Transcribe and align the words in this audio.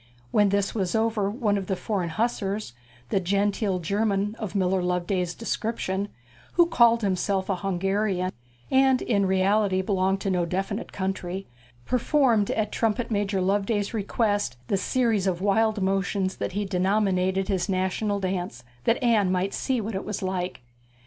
When 0.31 0.49
this 0.49 0.73
was 0.73 0.95
over 0.95 1.29
one 1.29 1.59
of 1.59 1.67
the 1.67 1.75
foreign 1.75 2.09
hussars 2.09 2.73
the 3.09 3.19
genteel 3.19 3.77
German 3.77 4.33
of 4.39 4.55
Miller 4.55 4.81
Loveday's 4.81 5.35
description, 5.35 6.09
who 6.53 6.65
called 6.65 7.03
himself 7.03 7.49
a 7.51 7.57
Hungarian, 7.57 8.31
and 8.71 9.03
in 9.03 9.27
reality 9.27 9.83
belonged 9.83 10.19
to 10.21 10.31
no 10.31 10.43
definite 10.43 10.91
country 10.91 11.45
performed 11.85 12.49
at 12.49 12.71
Trumpet 12.71 13.11
major 13.11 13.41
Loveday's 13.41 13.93
request 13.93 14.57
the 14.69 14.75
series 14.75 15.27
of 15.27 15.39
wild 15.39 15.83
motions 15.83 16.37
that 16.37 16.53
he 16.53 16.65
denominated 16.65 17.47
his 17.47 17.69
national 17.69 18.19
dance, 18.19 18.63
that 18.85 18.97
Anne 19.03 19.31
might 19.31 19.53
see 19.53 19.79
what 19.79 19.93
it 19.93 20.03
was 20.03 20.23
like. 20.23 20.63